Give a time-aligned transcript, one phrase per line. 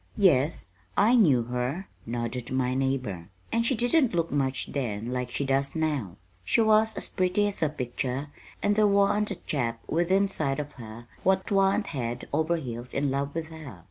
[0.17, 5.45] "Yes, I knew her," nodded my neighbor, "and she didn't look much then like she
[5.45, 6.15] does now.
[6.43, 8.29] She was as pretty as a picture
[8.63, 13.11] and there wa'n't a chap within sight of her what wa'n't head over heels in
[13.11, 13.79] love with her.